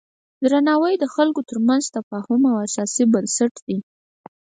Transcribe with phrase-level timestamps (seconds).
[0.43, 3.77] درناوی د خلکو ترمنځ د تفاهم اساسي بنسټ دی.